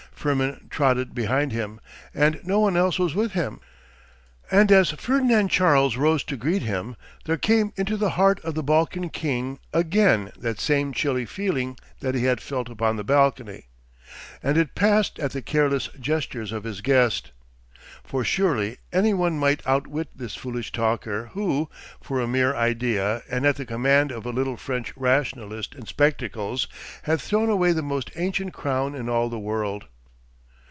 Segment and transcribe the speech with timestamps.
[0.21, 1.79] Firmin trotted behind him,
[2.13, 3.59] and no one else was with him.
[4.51, 8.61] And as Ferdinand Charles rose to greet him, there came into the heart of the
[8.61, 14.75] Balkan king again that same chilly feeling that he had felt upon the balcony—and it
[14.75, 17.31] passed at the careless gestures of his guest.
[18.03, 21.67] For surely any one might outwit this foolish talker who,
[21.99, 26.67] for a mere idea and at the command of a little French rationalist in spectacles,
[27.05, 29.85] had thrown away the most ancient crown in all the world.